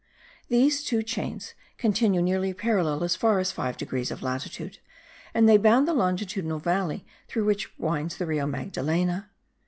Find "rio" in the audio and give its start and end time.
8.25-8.47